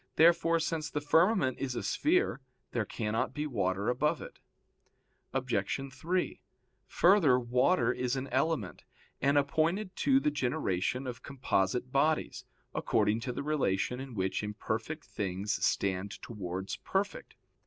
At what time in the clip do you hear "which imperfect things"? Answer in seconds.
14.15-15.63